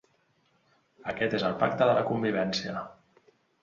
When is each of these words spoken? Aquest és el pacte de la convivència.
Aquest 1.13 1.37
és 1.41 1.47
el 1.51 1.55
pacte 1.61 1.91
de 1.93 2.01
la 2.01 2.09
convivència. 2.11 2.87